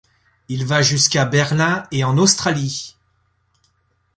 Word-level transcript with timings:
Il 0.49 0.65
va 0.65 0.81
jusqu'à 0.81 1.25
Berlin 1.25 1.83
et 1.91 2.03
en 2.03 2.17
Australie. 2.17 2.95